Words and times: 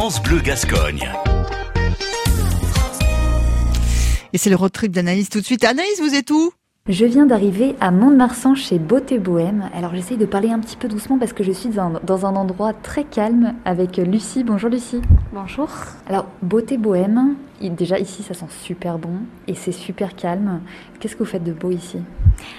France 0.00 0.22
Bleu 0.22 0.38
Gascogne. 0.38 1.10
Et 4.32 4.38
c'est 4.38 4.48
le 4.48 4.54
road 4.54 4.70
trip 4.70 4.92
d'Anaïs 4.92 5.28
tout 5.28 5.40
de 5.40 5.44
suite. 5.44 5.64
Anaïs, 5.64 6.00
vous 6.00 6.14
êtes 6.14 6.30
où? 6.30 6.52
Je 6.88 7.04
viens 7.04 7.26
d'arriver 7.26 7.76
à 7.80 7.90
Mont-de-Marsan 7.90 8.54
chez 8.54 8.78
Beauté 8.78 9.18
Bohème. 9.18 9.68
Alors 9.74 9.94
j'essaye 9.94 10.16
de 10.16 10.24
parler 10.24 10.50
un 10.50 10.58
petit 10.58 10.76
peu 10.76 10.88
doucement 10.88 11.18
parce 11.18 11.34
que 11.34 11.44
je 11.44 11.52
suis 11.52 11.68
dans, 11.68 12.00
dans, 12.02 12.24
un 12.24 12.34
endroit 12.34 12.72
très 12.72 13.04
calme 13.04 13.52
avec 13.66 13.98
Lucie. 13.98 14.42
Bonjour 14.42 14.70
Lucie. 14.70 15.02
Bonjour. 15.34 15.68
Alors 16.08 16.24
Beauté 16.40 16.78
Bohème, 16.78 17.34
déjà 17.60 17.98
ici 17.98 18.22
ça 18.22 18.32
sent 18.32 18.46
super 18.48 18.96
bon 18.96 19.10
et 19.46 19.54
c'est 19.54 19.72
super 19.72 20.16
calme. 20.16 20.60
Qu'est-ce 20.98 21.14
que 21.14 21.20
vous 21.20 21.28
faites 21.28 21.44
de 21.44 21.52
beau 21.52 21.70
ici? 21.70 21.98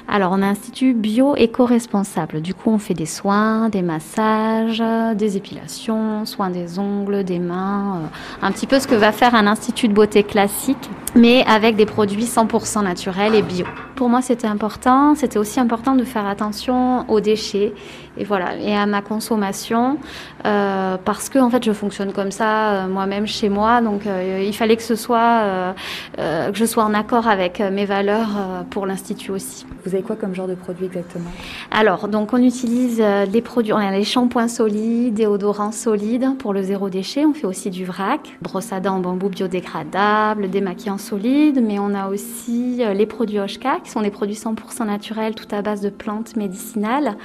Alors 0.07 0.31
on 0.31 0.43
a 0.43 0.45
un 0.45 0.51
institut 0.51 0.93
bio 0.93 1.35
éco-responsable. 1.35 2.41
Du 2.41 2.53
coup 2.53 2.69
on 2.69 2.77
fait 2.77 2.93
des 2.93 3.07
soins, 3.07 3.69
des 3.69 3.81
massages, 3.81 4.83
des 5.15 5.37
épilations, 5.37 6.25
soins 6.25 6.51
des 6.51 6.77
ongles, 6.77 7.23
des 7.23 7.39
mains, 7.39 7.95
euh, 8.03 8.45
un 8.45 8.51
petit 8.51 8.67
peu 8.67 8.79
ce 8.79 8.87
que 8.87 8.95
va 8.95 9.11
faire 9.11 9.33
un 9.33 9.47
institut 9.47 9.87
de 9.87 9.93
beauté 9.93 10.21
classique 10.21 10.89
mais 11.15 11.43
avec 11.47 11.75
des 11.75 11.85
produits 11.85 12.25
100% 12.25 12.83
naturels 12.83 13.33
et 13.33 13.41
bio. 13.41 13.65
Pour 13.99 14.07
moi, 14.07 14.21
c'était 14.21 14.47
important. 14.47 15.13
C'était 15.13 15.39
aussi 15.39 15.59
important 15.59 15.93
de 15.93 16.05
faire 16.05 16.25
attention 16.25 17.03
aux 17.09 17.19
déchets 17.19 17.73
et 18.17 18.23
voilà 18.23 18.57
et 18.57 18.75
à 18.75 18.85
ma 18.85 19.01
consommation 19.01 19.97
euh, 20.45 20.97
parce 21.03 21.27
que 21.27 21.37
en 21.37 21.49
fait, 21.49 21.63
je 21.65 21.73
fonctionne 21.73 22.13
comme 22.13 22.31
ça 22.31 22.69
euh, 22.69 22.87
moi-même 22.87 23.27
chez 23.27 23.49
moi. 23.49 23.81
Donc, 23.81 24.07
euh, 24.07 24.41
il 24.45 24.55
fallait 24.55 24.77
que 24.77 24.83
ce 24.83 24.95
soit 24.95 25.73
que 26.17 26.53
je 26.57 26.65
sois 26.65 26.85
en 26.85 26.93
accord 26.93 27.27
avec 27.27 27.59
mes 27.59 27.83
valeurs 27.83 28.29
pour 28.69 28.85
l'institut 28.85 29.31
aussi. 29.31 29.65
Vous 29.85 29.93
avez 29.93 30.03
quoi 30.03 30.15
comme 30.15 30.33
genre 30.33 30.47
de 30.47 30.55
produit 30.55 30.85
exactement? 30.85 31.29
Alors, 31.71 32.07
donc, 32.07 32.31
on 32.33 32.41
utilise 32.41 33.03
des 33.31 33.41
produits. 33.41 33.73
On 33.73 33.77
a 33.77 33.91
les 33.91 34.05
shampoings 34.05 34.47
solides, 34.47 35.13
déodorants 35.13 35.73
solides 35.73 36.37
pour 36.37 36.53
le 36.53 36.63
zéro 36.63 36.89
déchet. 36.89 37.25
On 37.25 37.33
fait 37.33 37.47
aussi 37.47 37.69
du 37.69 37.83
vrac, 37.83 38.37
brosse 38.41 38.71
à 38.71 38.79
dents 38.79 38.95
en 38.95 38.99
bambou 38.99 39.29
biodégradable, 39.29 40.49
démaquillant 40.49 40.97
solides, 40.97 41.61
mais 41.61 41.79
on 41.79 41.93
a 41.93 42.07
aussi 42.07 42.81
les 42.93 43.05
produits 43.05 43.39
Oshka 43.39 43.77
qui 43.89 43.93
sont 43.93 44.01
des 44.01 44.11
produits 44.11 44.35
100% 44.35 44.85
naturels, 44.85 45.33
tout 45.33 45.47
à 45.49 45.63
base 45.63 45.81
de 45.81 45.89
plantes 45.89 46.35
médicinales. 46.35 47.17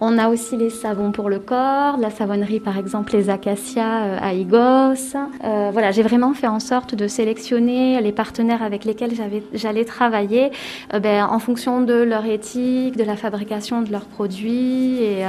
On 0.00 0.16
a 0.16 0.30
aussi 0.30 0.56
les 0.56 0.70
savons 0.70 1.12
pour 1.12 1.28
le 1.28 1.38
corps, 1.38 1.98
la 1.98 2.10
savonnerie 2.10 2.58
par 2.58 2.78
exemple 2.78 3.12
les 3.12 3.28
acacias 3.28 4.04
euh, 4.04 4.18
à 4.22 4.32
Igos. 4.32 5.14
Euh, 5.44 5.68
voilà, 5.72 5.90
j'ai 5.90 6.02
vraiment 6.02 6.32
fait 6.32 6.46
en 6.46 6.58
sorte 6.58 6.94
de 6.94 7.06
sélectionner 7.06 8.00
les 8.00 8.12
partenaires 8.12 8.62
avec 8.62 8.86
lesquels 8.86 9.12
j'allais 9.52 9.84
travailler 9.84 10.50
euh, 10.94 11.00
ben, 11.00 11.26
en 11.26 11.38
fonction 11.38 11.82
de 11.82 11.94
leur 11.94 12.24
éthique, 12.24 12.96
de 12.96 13.04
la 13.04 13.16
fabrication 13.16 13.82
de 13.82 13.92
leurs 13.92 14.06
produits 14.06 15.02
et, 15.02 15.26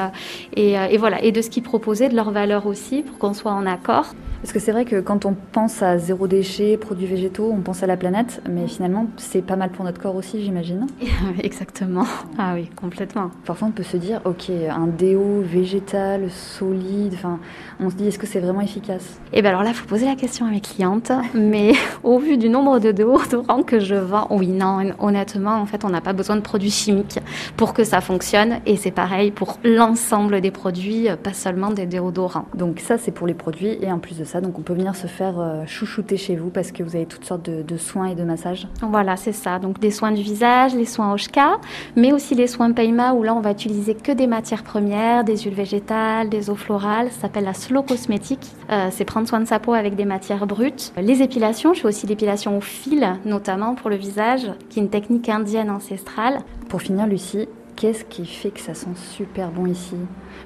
et 0.55 0.97
voilà 0.97 1.21
et 1.21 1.33
de 1.33 1.41
ce 1.41 1.49
qu'ils 1.49 1.63
proposaient, 1.63 2.08
de 2.08 2.15
leurs 2.15 2.31
valeurs 2.31 2.65
aussi 2.65 3.03
pour 3.03 3.17
qu'on 3.17 3.33
soit 3.33 3.52
en 3.52 3.65
accord. 3.65 4.13
Parce 4.48 4.53
que 4.53 4.59
c'est 4.62 4.72
vrai 4.72 4.86
que 4.86 5.02
quand 5.02 5.26
on 5.26 5.36
pense 5.52 5.84
à 5.84 5.98
zéro 5.98 6.26
déchet, 6.26 6.78
produits 6.78 7.06
végétaux, 7.06 7.52
on 7.53 7.59
pense 7.59 7.84
à 7.84 7.86
la 7.86 7.98
planète, 7.98 8.42
mais 8.50 8.66
finalement 8.70 9.08
c'est 9.17 9.42
pas 9.42 9.58
mal 9.58 9.72
pour 9.72 9.84
notre 9.84 10.00
corps 10.00 10.16
aussi, 10.16 10.42
j'imagine. 10.42 10.88
Exactement. 11.44 12.06
Ah 12.38 12.54
oui, 12.56 12.70
complètement. 12.73 13.30
Parfois 13.44 13.67
on 13.67 13.72
peut 13.72 13.84
se 13.84 13.98
dire, 13.98 14.22
ok, 14.23 14.50
un 14.50 14.88
déo 14.88 15.42
végétal, 15.42 16.31
solide, 16.31 17.12
enfin, 17.16 17.42
on 17.81 17.89
se 17.89 17.95
dit, 17.95 18.08
est-ce 18.08 18.17
que 18.17 18.26
c'est 18.26 18.39
vraiment 18.39 18.62
efficace? 18.62 19.20
Et 19.34 19.42
bien 19.42 19.50
alors 19.50 19.64
là, 19.64 19.72
il 19.72 19.76
faut 19.76 19.86
poser 19.86 20.06
la 20.06 20.16
question 20.16 20.45
à 20.45 20.50
mes 20.50 20.61
clientes, 20.61 21.11
mais 21.34 21.73
au 22.06 22.17
vu 22.17 22.38
du 22.38 22.48
nombre 22.48 22.80
de 22.80 22.94
déodorants 22.94 23.64
que 23.67 23.82
je 23.82 23.95
vends, 23.95 24.28
oui, 24.30 24.48
non, 24.48 24.80
honnêtement, 25.00 25.56
en 25.56 25.66
fait, 25.66 25.84
on 25.84 25.89
n'a 25.89 26.00
pas 26.00 26.14
besoin 26.14 26.38
de 26.38 26.42
produits 26.42 26.72
chimiques 26.72 27.20
pour 27.58 27.73
que 27.73 27.84
ça 27.84 28.00
fonctionne, 28.00 28.61
et 28.66 28.78
c'est 28.78 28.92
pareil 28.92 29.32
pour 29.32 29.59
l'ensemble 29.66 30.39
des 30.39 30.52
produits, 30.52 31.09
pas 31.22 31.34
seulement 31.34 31.72
des 31.72 31.86
déodorants. 31.86 32.45
Donc 32.54 32.80
ça, 32.80 32.98
c'est 32.98 33.11
pour 33.11 33.28
les 33.28 33.34
produits, 33.34 33.78
et 33.82 33.92
en 33.92 34.00
plus 34.00 34.17
de 34.17 34.23
ça, 34.23 34.36
donc 34.41 34.57
on 34.59 34.61
peut 34.61 34.73
venir 34.73 34.95
se 34.95 35.07
faire 35.07 35.39
euh, 35.39 35.66
chouchouter 35.66 36.17
chez 36.17 36.35
vous 36.35 36.49
parce 36.49 36.71
que 36.71 36.83
vous 36.83 36.95
avez 36.95 37.05
toutes 37.05 37.25
sortes 37.25 37.49
de, 37.49 37.61
de 37.61 37.77
soins 37.77 38.07
et 38.07 38.16
de 38.16 38.23
massages. 38.23 38.67
Voilà, 38.81 39.16
c'est 39.17 39.31
ça. 39.31 39.59
Donc 39.59 39.80
des 39.80 39.91
soins 39.91 40.11
du 40.11 40.21
visage, 40.21 40.75
les 40.75 40.86
soins 40.86 41.14
Oshka, 41.14 41.58
mais 41.95 42.11
aussi 42.14 42.36
les 42.36 42.47
soins 42.47 42.71
Peima 42.71 43.14
où 43.14 43.23
là 43.23 43.33
on 43.33 43.42
va 43.42 43.52
utiliser 43.52 43.95
que 43.95 44.11
des 44.11 44.27
matières 44.27 44.64
premières, 44.64 45.23
des 45.23 45.37
huiles 45.37 45.53
végétales, 45.53 46.30
des 46.30 46.49
eaux 46.49 46.55
florales. 46.55 47.09
Ça 47.11 47.21
s'appelle 47.21 47.45
la 47.45 47.53
slow 47.53 47.83
cosmétique. 47.83 48.52
Euh, 48.70 48.87
c'est 48.92 49.05
prendre 49.05 49.27
soin 49.27 49.39
de 49.39 49.45
sa 49.45 49.59
peau 49.59 49.73
avec 49.73 49.95
des 49.95 50.05
matières 50.05 50.45
brutes. 50.47 50.93
Les 50.97 51.21
épilations, 51.21 51.73
je 51.73 51.81
fais 51.81 51.87
aussi 51.87 52.08
l'épilation 52.08 52.58
au 52.58 52.61
fil, 52.61 53.08
notamment 53.26 53.76
pour 53.76 53.89
le 53.89 53.95
visage, 53.95 54.52
qui 54.70 54.80
est 54.80 54.83
une 54.83 54.89
technique 54.89 55.30
indienne 55.30 55.70
ancestrale. 55.70 56.39
Pour 56.70 56.81
finir, 56.81 57.08
Lucie, 57.08 57.47
qu'est-ce 57.76 58.03
qui 58.03 58.26
fait 58.26 58.49
que 58.49 58.59
ça 58.59 58.73
sent 58.73 58.89
super 58.95 59.52
bon 59.52 59.67
ici? 59.67 59.95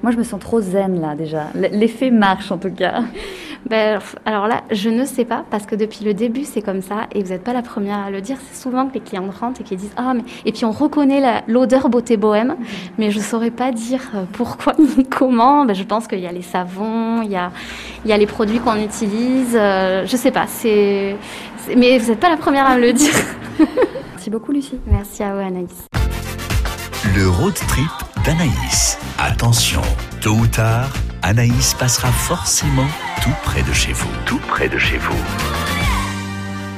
Moi, 0.03 0.11
je 0.11 0.17
me 0.17 0.23
sens 0.23 0.39
trop 0.39 0.61
zen 0.61 0.99
là 0.99 1.15
déjà. 1.15 1.47
L'effet 1.55 2.11
marche 2.11 2.51
en 2.51 2.57
tout 2.57 2.71
cas. 2.71 3.03
Ben, 3.71 4.01
alors 4.25 4.47
là, 4.47 4.63
je 4.69 4.89
ne 4.89 5.05
sais 5.05 5.23
pas 5.23 5.45
parce 5.49 5.65
que 5.65 5.75
depuis 5.75 6.03
le 6.03 6.13
début, 6.13 6.43
c'est 6.43 6.61
comme 6.61 6.81
ça 6.81 7.07
et 7.15 7.23
vous 7.23 7.29
n'êtes 7.29 7.45
pas 7.45 7.53
la 7.53 7.61
première 7.61 7.99
à 7.99 8.11
le 8.11 8.19
dire. 8.19 8.35
C'est 8.51 8.61
souvent 8.61 8.85
que 8.85 8.95
les 8.95 8.99
clients 8.99 9.23
rentrent 9.39 9.61
et 9.61 9.63
qui 9.63 9.77
disent 9.77 9.93
ah 9.95 10.13
mais 10.13 10.23
et 10.45 10.51
puis 10.51 10.65
on 10.65 10.71
reconnaît 10.71 11.41
l'odeur 11.47 11.87
beauté 11.87 12.17
bohème, 12.17 12.49
mmh. 12.49 12.65
mais 12.97 13.11
je 13.11 13.21
saurais 13.21 13.49
pas 13.49 13.71
dire 13.71 14.01
euh, 14.13 14.23
pourquoi 14.33 14.73
ni 14.77 15.05
comment. 15.09 15.63
Ben, 15.63 15.73
je 15.73 15.83
pense 15.83 16.09
qu'il 16.09 16.19
y 16.19 16.27
a 16.27 16.33
les 16.33 16.41
savons, 16.41 17.21
il 17.21 17.31
y 17.31 17.37
a 17.37 17.53
il 18.03 18.09
y 18.09 18.13
a 18.13 18.17
les 18.17 18.27
produits 18.27 18.59
qu'on 18.59 18.75
utilise. 18.75 19.55
Euh, 19.55 20.05
je 20.05 20.17
sais 20.17 20.31
pas. 20.31 20.47
C'est 20.47 21.15
mais 21.73 21.97
vous 21.97 22.09
n'êtes 22.09 22.19
pas 22.19 22.29
la 22.29 22.35
première 22.35 22.65
à 22.65 22.75
me 22.75 22.81
le 22.81 22.91
dire. 23.01 23.15
Merci 24.11 24.29
beaucoup, 24.29 24.51
Lucie. 24.51 24.81
Merci 24.85 25.23
à 25.23 25.33
vous, 25.33 25.39
Anaïs. 25.39 25.87
Le 27.15 27.29
road 27.29 27.53
trip 27.69 27.89
d'Anaïs. 28.25 28.99
Attention, 29.17 29.81
tôt 30.21 30.31
ou 30.31 30.47
tard, 30.47 30.89
Anaïs 31.21 31.75
passera 31.75 32.11
forcément 32.11 32.87
tout 33.21 33.33
près 33.43 33.61
de 33.61 33.73
chez 33.73 33.93
vous. 33.93 34.09
Tout 34.25 34.39
près 34.47 34.69
de 34.69 34.77
chez 34.77 34.97
vous. 34.97 35.60